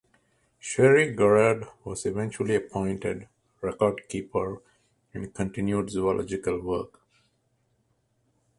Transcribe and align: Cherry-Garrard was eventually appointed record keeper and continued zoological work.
Cherry-Garrard 0.59 1.67
was 1.83 2.07
eventually 2.07 2.55
appointed 2.55 3.27
record 3.61 4.01
keeper 4.09 4.59
and 5.13 5.31
continued 5.31 5.91
zoological 5.91 6.59
work. 6.59 6.99